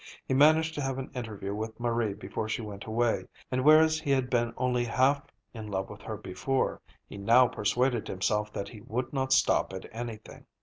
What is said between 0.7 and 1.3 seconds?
to have an